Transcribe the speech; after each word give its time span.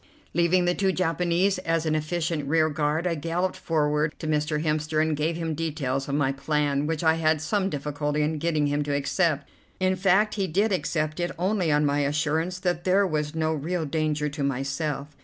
Leaving 0.33 0.65
the 0.65 0.73
two 0.73 0.91
Japanese 0.91 1.59
as 1.59 1.85
an 1.85 1.93
efficient 1.93 2.47
rearguard, 2.49 3.05
I 3.05 3.13
galloped 3.13 3.55
forward 3.55 4.15
to 4.17 4.25
Mr. 4.25 4.63
Hemster, 4.65 4.99
and 4.99 5.15
gave 5.15 5.35
him 5.35 5.53
details 5.53 6.09
of 6.09 6.15
my 6.15 6.31
plan, 6.31 6.87
which 6.87 7.03
I 7.03 7.13
had 7.17 7.39
some 7.39 7.69
difficulty 7.69 8.23
in 8.23 8.39
getting 8.39 8.65
him 8.65 8.81
to 8.85 8.95
accept. 8.95 9.47
In 9.79 9.95
fact 9.95 10.33
he 10.33 10.47
did 10.47 10.71
accept 10.71 11.19
it 11.19 11.29
only 11.37 11.71
on 11.71 11.85
my 11.85 11.99
assurance 11.99 12.57
that 12.61 12.83
there 12.83 13.05
was 13.05 13.35
no 13.35 13.53
real 13.53 13.85
danger 13.85 14.27
to 14.27 14.41
myself. 14.43 15.09